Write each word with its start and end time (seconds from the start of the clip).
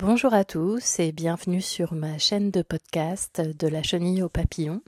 Bonjour 0.00 0.32
à 0.32 0.44
tous 0.44 1.00
et 1.00 1.10
bienvenue 1.10 1.60
sur 1.60 1.92
ma 1.92 2.18
chaîne 2.18 2.52
de 2.52 2.62
podcast 2.62 3.40
de 3.40 3.66
la 3.66 3.82
chenille 3.82 4.22
au 4.22 4.28
papillon. 4.28 4.80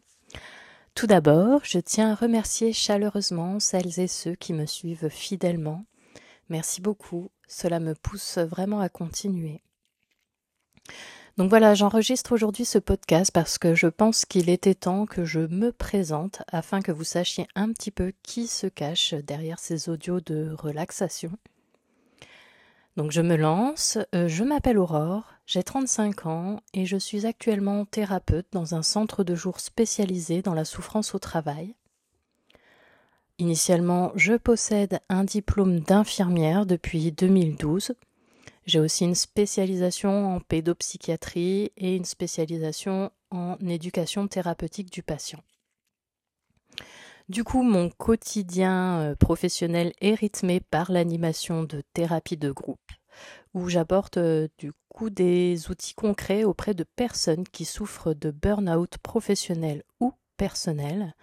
Tout 0.94 1.08
d'abord, 1.08 1.62
je 1.64 1.80
tiens 1.80 2.12
à 2.12 2.14
remercier 2.14 2.72
chaleureusement 2.72 3.58
celles 3.58 3.98
et 3.98 4.06
ceux 4.06 4.36
qui 4.36 4.52
me 4.52 4.66
suivent 4.66 5.08
fidèlement. 5.08 5.84
Merci 6.48 6.80
beaucoup, 6.80 7.32
cela 7.48 7.80
me 7.80 7.96
pousse 7.96 8.38
vraiment 8.38 8.78
à 8.78 8.88
continuer. 8.88 9.64
Donc 11.36 11.50
voilà, 11.50 11.74
j'enregistre 11.74 12.30
aujourd'hui 12.30 12.64
ce 12.64 12.78
podcast 12.78 13.32
parce 13.32 13.58
que 13.58 13.74
je 13.74 13.88
pense 13.88 14.24
qu'il 14.24 14.48
était 14.48 14.76
temps 14.76 15.06
que 15.06 15.24
je 15.24 15.40
me 15.40 15.72
présente 15.72 16.42
afin 16.46 16.82
que 16.82 16.92
vous 16.92 17.02
sachiez 17.02 17.48
un 17.56 17.72
petit 17.72 17.90
peu 17.90 18.12
qui 18.22 18.46
se 18.46 18.68
cache 18.68 19.14
derrière 19.14 19.58
ces 19.58 19.88
audios 19.88 20.20
de 20.20 20.54
relaxation. 20.56 21.32
Donc 22.96 23.12
je 23.12 23.20
me 23.20 23.36
lance, 23.36 23.98
euh, 24.14 24.26
je 24.28 24.42
m'appelle 24.42 24.78
Aurore, 24.78 25.32
j'ai 25.46 25.62
35 25.62 26.26
ans 26.26 26.60
et 26.74 26.86
je 26.86 26.96
suis 26.96 27.24
actuellement 27.24 27.84
thérapeute 27.84 28.46
dans 28.52 28.74
un 28.74 28.82
centre 28.82 29.24
de 29.24 29.34
jour 29.34 29.60
spécialisé 29.60 30.42
dans 30.42 30.54
la 30.54 30.64
souffrance 30.64 31.14
au 31.14 31.18
travail. 31.18 31.74
Initialement, 33.38 34.12
je 34.16 34.34
possède 34.34 35.00
un 35.08 35.24
diplôme 35.24 35.80
d'infirmière 35.80 36.66
depuis 36.66 37.10
2012. 37.10 37.94
J'ai 38.66 38.80
aussi 38.80 39.04
une 39.04 39.14
spécialisation 39.14 40.34
en 40.34 40.40
pédopsychiatrie 40.40 41.72
et 41.76 41.96
une 41.96 42.04
spécialisation 42.04 43.10
en 43.30 43.56
éducation 43.66 44.28
thérapeutique 44.28 44.92
du 44.92 45.02
patient. 45.02 45.42
Du 47.30 47.44
coup, 47.44 47.62
mon 47.62 47.90
quotidien 47.90 49.02
euh, 49.02 49.14
professionnel 49.14 49.92
est 50.00 50.14
rythmé 50.14 50.58
par 50.58 50.90
l'animation 50.90 51.62
de 51.62 51.84
thérapie 51.94 52.36
de 52.36 52.50
groupe, 52.50 52.90
où 53.54 53.68
j'apporte 53.68 54.16
euh, 54.16 54.48
du 54.58 54.72
coup 54.88 55.10
des 55.10 55.70
outils 55.70 55.94
concrets 55.94 56.42
auprès 56.42 56.74
de 56.74 56.82
personnes 56.82 57.44
qui 57.44 57.64
souffrent 57.64 58.14
de 58.14 58.32
burn-out 58.32 58.98
professionnel 58.98 59.84
ou 60.00 60.12
personnel, 60.38 61.14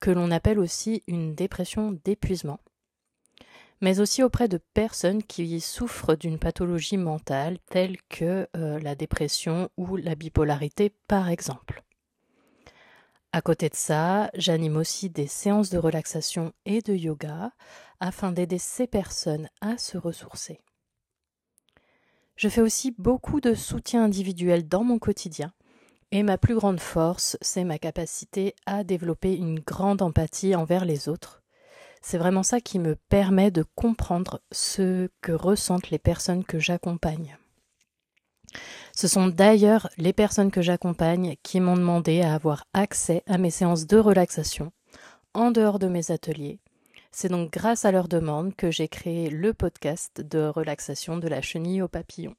que 0.00 0.10
l'on 0.10 0.30
appelle 0.30 0.58
aussi 0.58 1.02
une 1.06 1.34
dépression 1.34 1.98
d'épuisement, 2.02 2.60
mais 3.82 4.00
aussi 4.00 4.22
auprès 4.22 4.48
de 4.48 4.58
personnes 4.72 5.22
qui 5.22 5.60
souffrent 5.60 6.16
d'une 6.16 6.38
pathologie 6.38 6.96
mentale 6.96 7.58
telle 7.68 7.98
que 8.08 8.48
euh, 8.56 8.80
la 8.80 8.94
dépression 8.94 9.68
ou 9.76 9.98
la 9.98 10.14
bipolarité 10.14 10.94
par 11.08 11.28
exemple. 11.28 11.82
À 13.34 13.40
côté 13.40 13.70
de 13.70 13.74
ça, 13.74 14.30
j'anime 14.34 14.76
aussi 14.76 15.08
des 15.08 15.26
séances 15.26 15.70
de 15.70 15.78
relaxation 15.78 16.52
et 16.66 16.82
de 16.82 16.94
yoga 16.94 17.52
afin 17.98 18.30
d'aider 18.30 18.58
ces 18.58 18.86
personnes 18.86 19.48
à 19.62 19.78
se 19.78 19.96
ressourcer. 19.96 20.60
Je 22.36 22.50
fais 22.50 22.60
aussi 22.60 22.94
beaucoup 22.98 23.40
de 23.40 23.54
soutien 23.54 24.04
individuel 24.04 24.68
dans 24.68 24.84
mon 24.84 24.98
quotidien 24.98 25.52
et 26.10 26.22
ma 26.22 26.36
plus 26.36 26.54
grande 26.54 26.80
force, 26.80 27.38
c'est 27.40 27.64
ma 27.64 27.78
capacité 27.78 28.54
à 28.66 28.84
développer 28.84 29.34
une 29.34 29.60
grande 29.60 30.02
empathie 30.02 30.54
envers 30.54 30.84
les 30.84 31.08
autres. 31.08 31.42
C'est 32.02 32.18
vraiment 32.18 32.42
ça 32.42 32.60
qui 32.60 32.78
me 32.78 32.96
permet 32.96 33.50
de 33.50 33.64
comprendre 33.76 34.42
ce 34.50 35.08
que 35.22 35.32
ressentent 35.32 35.88
les 35.88 35.98
personnes 35.98 36.44
que 36.44 36.58
j'accompagne. 36.58 37.38
Ce 38.94 39.08
sont 39.08 39.28
d'ailleurs 39.28 39.88
les 39.98 40.12
personnes 40.12 40.50
que 40.50 40.62
j'accompagne 40.62 41.36
qui 41.42 41.60
m'ont 41.60 41.76
demandé 41.76 42.22
à 42.22 42.34
avoir 42.34 42.64
accès 42.74 43.22
à 43.26 43.38
mes 43.38 43.50
séances 43.50 43.86
de 43.86 43.98
relaxation 43.98 44.72
en 45.34 45.50
dehors 45.50 45.78
de 45.78 45.88
mes 45.88 46.10
ateliers. 46.10 46.58
C'est 47.10 47.28
donc 47.28 47.52
grâce 47.52 47.84
à 47.84 47.92
leur 47.92 48.08
demande 48.08 48.56
que 48.56 48.70
j'ai 48.70 48.88
créé 48.88 49.28
le 49.28 49.52
podcast 49.52 50.20
de 50.20 50.46
relaxation 50.46 51.18
de 51.18 51.28
la 51.28 51.42
chenille 51.42 51.82
au 51.82 51.88
papillon. 51.88 52.34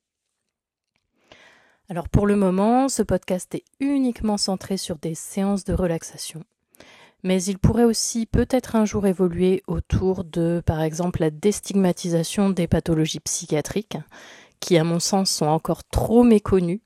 Alors 1.90 2.10
pour 2.10 2.26
le 2.26 2.36
moment, 2.36 2.90
ce 2.90 3.04
podcast 3.04 3.54
est 3.56 3.66
uniquement 3.80 4.38
centré 4.38 4.78
sur 4.78 4.98
des 4.98 5.16
séances 5.16 5.64
de 5.64 5.74
relaxation, 5.74 6.44
mais 7.24 7.44
il 7.44 7.60
pourrait 7.60 7.84
aussi 7.84 8.26
peut-être 8.26 8.76
un 8.76 8.86
jour 8.86 9.06
évoluer 9.06 9.64
autour 9.68 10.24
de, 10.24 10.64
par 10.66 10.82
exemple, 10.82 11.22
la 11.22 11.30
déstigmatisation 11.30 12.50
des 12.50 12.68
pathologies 12.68 13.20
psychiatriques 13.20 13.98
qui 14.64 14.78
à 14.78 14.86
mon 14.86 15.02
sens 15.02 15.30
sont 15.30 15.46
encore 15.46 15.84
trop 15.84 16.24
méconnues 16.24 16.82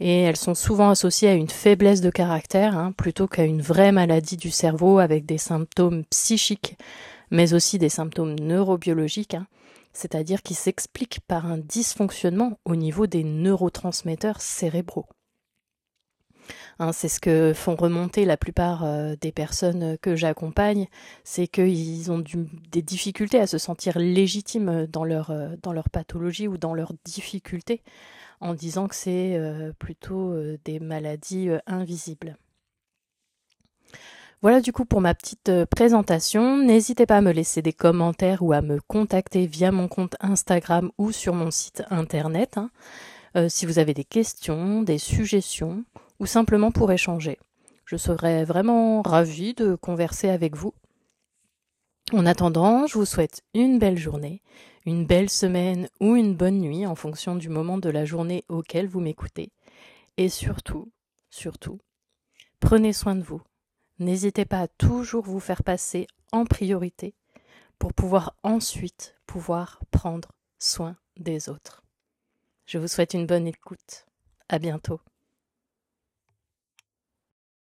et 0.00 0.22
elles 0.22 0.36
sont 0.36 0.56
souvent 0.56 0.90
associées 0.90 1.28
à 1.28 1.34
une 1.34 1.48
faiblesse 1.48 2.00
de 2.00 2.10
caractère 2.10 2.76
hein, 2.76 2.90
plutôt 2.90 3.28
qu'à 3.28 3.44
une 3.44 3.62
vraie 3.62 3.92
maladie 3.92 4.36
du 4.36 4.50
cerveau 4.50 4.98
avec 4.98 5.24
des 5.24 5.38
symptômes 5.38 6.04
psychiques 6.10 6.76
mais 7.30 7.54
aussi 7.54 7.78
des 7.78 7.88
symptômes 7.88 8.34
neurobiologiques, 8.40 9.34
hein, 9.34 9.46
c'est-à-dire 9.92 10.42
qui 10.42 10.54
s'expliquent 10.54 11.20
par 11.26 11.46
un 11.46 11.58
dysfonctionnement 11.58 12.58
au 12.64 12.74
niveau 12.74 13.06
des 13.06 13.22
neurotransmetteurs 13.22 14.40
cérébraux. 14.40 15.06
Hein, 16.78 16.92
c'est 16.92 17.08
ce 17.08 17.20
que 17.20 17.52
font 17.54 17.76
remonter 17.76 18.24
la 18.24 18.36
plupart 18.36 18.84
euh, 18.84 19.14
des 19.20 19.32
personnes 19.32 19.96
que 19.98 20.16
j'accompagne, 20.16 20.88
c'est 21.24 21.46
qu'ils 21.46 22.10
ont 22.10 22.22
des 22.70 22.82
difficultés 22.82 23.38
à 23.38 23.46
se 23.46 23.58
sentir 23.58 23.98
légitimes 23.98 24.86
dans 24.86 25.04
leur, 25.04 25.30
euh, 25.30 25.50
dans 25.62 25.72
leur 25.72 25.88
pathologie 25.90 26.48
ou 26.48 26.58
dans 26.58 26.74
leurs 26.74 26.92
difficultés, 27.04 27.82
en 28.40 28.54
disant 28.54 28.88
que 28.88 28.94
c'est 28.94 29.36
euh, 29.36 29.72
plutôt 29.78 30.34
des 30.64 30.80
maladies 30.80 31.50
invisibles. 31.66 32.36
Voilà 34.40 34.60
du 34.60 34.72
coup 34.72 34.84
pour 34.84 35.00
ma 35.00 35.14
petite 35.14 35.52
présentation. 35.66 36.56
N'hésitez 36.56 37.06
pas 37.06 37.18
à 37.18 37.20
me 37.20 37.30
laisser 37.30 37.62
des 37.62 37.72
commentaires 37.72 38.42
ou 38.42 38.52
à 38.52 38.60
me 38.60 38.80
contacter 38.80 39.46
via 39.46 39.70
mon 39.70 39.86
compte 39.86 40.16
Instagram 40.18 40.90
ou 40.98 41.12
sur 41.12 41.34
mon 41.34 41.52
site 41.52 41.84
internet. 41.90 42.58
Hein. 42.58 42.70
si 43.48 43.66
vous 43.66 43.78
avez 43.78 43.94
des 43.94 44.02
questions, 44.02 44.82
des 44.82 44.98
suggestions 44.98 45.84
ou 46.22 46.26
simplement 46.26 46.70
pour 46.70 46.92
échanger. 46.92 47.36
Je 47.84 47.96
serais 47.96 48.44
vraiment 48.44 49.02
ravie 49.02 49.54
de 49.54 49.74
converser 49.74 50.28
avec 50.28 50.54
vous. 50.54 50.72
En 52.12 52.26
attendant, 52.26 52.86
je 52.86 52.94
vous 52.94 53.04
souhaite 53.04 53.42
une 53.54 53.80
belle 53.80 53.98
journée, 53.98 54.40
une 54.86 55.04
belle 55.04 55.28
semaine 55.28 55.88
ou 55.98 56.14
une 56.14 56.36
bonne 56.36 56.60
nuit 56.60 56.86
en 56.86 56.94
fonction 56.94 57.34
du 57.34 57.48
moment 57.48 57.76
de 57.76 57.90
la 57.90 58.04
journée 58.04 58.44
auquel 58.48 58.86
vous 58.86 59.00
m'écoutez. 59.00 59.50
Et 60.16 60.28
surtout, 60.28 60.92
surtout, 61.28 61.80
prenez 62.60 62.92
soin 62.92 63.16
de 63.16 63.22
vous. 63.22 63.42
N'hésitez 63.98 64.44
pas 64.44 64.60
à 64.60 64.68
toujours 64.68 65.24
vous 65.24 65.40
faire 65.40 65.64
passer 65.64 66.06
en 66.30 66.44
priorité 66.44 67.16
pour 67.80 67.92
pouvoir 67.92 68.36
ensuite 68.44 69.16
pouvoir 69.26 69.80
prendre 69.90 70.30
soin 70.60 70.96
des 71.16 71.48
autres. 71.48 71.82
Je 72.66 72.78
vous 72.78 72.88
souhaite 72.88 73.14
une 73.14 73.26
bonne 73.26 73.48
écoute. 73.48 74.06
À 74.48 74.60
bientôt. 74.60 75.00